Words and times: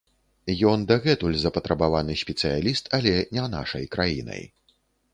Ён 0.71 0.85
дагэтуль 0.91 1.37
запатрабаваны 1.43 2.17
спецыяліст, 2.23 2.91
але 2.99 3.13
не 3.39 3.47
нашай 3.59 3.83
краінай. 3.97 4.43